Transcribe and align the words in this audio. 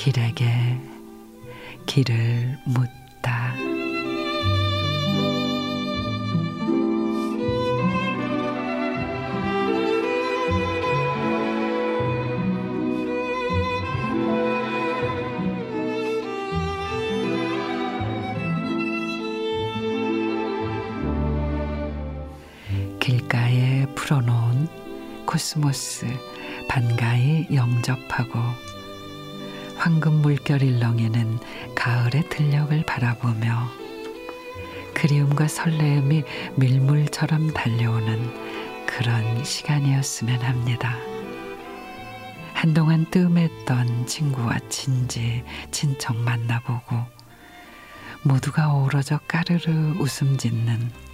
길에게 0.00 0.50
길을 1.84 2.58
묻다. 2.64 3.69
길가에 23.00 23.86
풀어놓은 23.94 24.68
코스모스 25.26 26.06
반가이 26.68 27.46
영접하고 27.52 28.38
황금 29.76 30.20
물결 30.20 30.62
일렁이는 30.62 31.38
가을의 31.74 32.28
들녘을 32.28 32.84
바라보며 32.84 33.68
그리움과 34.94 35.48
설레음이 35.48 36.24
밀물처럼 36.56 37.54
달려오는 37.54 38.86
그런 38.86 39.44
시간이었으면 39.44 40.42
합니다. 40.42 40.94
한동안 42.52 43.06
뜸했던 43.10 44.06
친구와 44.06 44.58
친지, 44.68 45.42
친척 45.70 46.16
만나보고 46.16 46.96
모두가 48.22 48.74
어우러져 48.74 49.18
까르르 49.26 49.94
웃음 49.98 50.36
짓는 50.36 51.09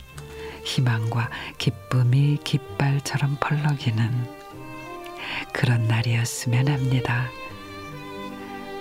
희망과 0.67 1.31
기쁨이 1.59 2.39
깃발처럼 2.42 3.36
펄럭이는 3.41 4.11
그런 5.53 5.86
날이었으면 5.86 6.69
합니다. 6.69 7.28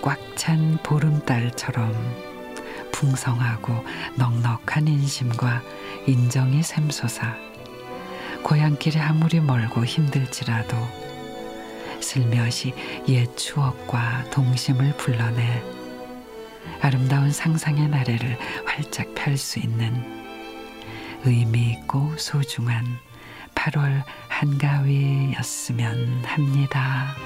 꽉 0.02 0.18
찬 0.36 0.76
보름달처럼 0.82 1.94
풍성하고 2.92 3.72
넉넉한 4.16 4.86
인심과 4.86 5.62
인정이 6.06 6.62
샘솟아 6.62 7.34
고향길이 8.42 9.00
아무리 9.00 9.40
멀고 9.40 9.82
힘들지라도 9.82 10.76
슬며시 12.00 12.74
옛 13.08 13.34
추억과 13.34 14.24
동심을 14.30 14.98
불러내 14.98 15.62
아름다운 16.82 17.32
상상의 17.32 17.88
나래를 17.88 18.38
활짝 18.66 19.14
펼 19.14 19.38
수 19.38 19.58
있는 19.58 20.35
의미 21.26 21.72
있고 21.72 22.16
소중한 22.16 22.84
8월 23.56 24.04
한가위였으면 24.28 26.24
합니다. 26.24 27.16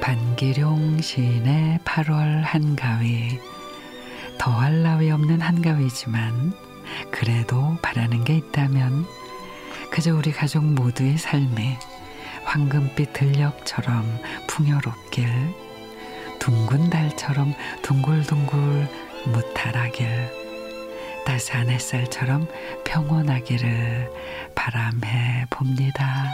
반기룡 0.00 1.00
시인의 1.00 1.78
8월 1.84 2.42
한가위 2.42 3.55
더할 4.46 4.80
나위 4.80 5.10
없는 5.10 5.40
한가위지만 5.40 6.52
그래도 7.10 7.76
바라는 7.82 8.22
게 8.22 8.36
있다면 8.36 9.04
그저 9.90 10.14
우리 10.14 10.30
가족 10.30 10.64
모두의 10.64 11.18
삶이 11.18 11.76
황금빛 12.44 13.12
들녘처럼 13.12 14.04
풍요롭길 14.46 15.28
둥근 16.38 16.90
달처럼 16.90 17.54
둥글둥글 17.82 18.88
무탈하길 19.32 20.06
따스한 21.26 21.68
햇살처럼 21.68 22.46
평온하기를 22.84 24.12
바람해 24.54 25.46
봅니다. 25.50 26.30